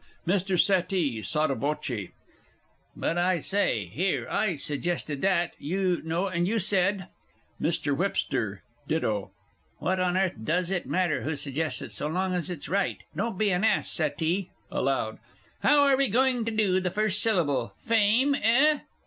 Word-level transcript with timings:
MR. 0.25 0.59
SETTEE 0.59 1.21
(sotto 1.21 1.53
voce). 1.53 2.07
But 2.95 3.19
I 3.19 3.37
say, 3.37 3.83
look 3.83 3.91
here, 3.91 4.27
I 4.31 4.55
suggested 4.55 5.21
that, 5.21 5.53
you 5.59 6.01
know, 6.03 6.25
and 6.25 6.47
you 6.47 6.57
said! 6.57 7.09
MR. 7.61 8.55
WH. 8.57 8.61
(ditto). 8.87 9.29
What 9.77 9.99
on 9.99 10.17
earth 10.17 10.37
does 10.43 10.71
it 10.71 10.87
matter 10.87 11.21
who 11.21 11.35
suggests 11.35 11.83
it, 11.83 11.91
so 11.91 12.07
long 12.07 12.33
as 12.33 12.49
it's 12.49 12.67
right? 12.67 12.97
Don't 13.15 13.37
be 13.37 13.51
an 13.51 13.63
ass, 13.63 13.91
Settee! 13.91 14.49
(Aloud.) 14.71 15.19
How 15.61 15.81
are 15.83 15.95
we 15.95 16.07
going 16.07 16.45
to 16.45 16.51
do 16.51 16.79
the 16.81 16.89
first 16.89 17.21
syllable 17.21 17.75
"Fame," 17.77 18.33
eh? 18.33 18.79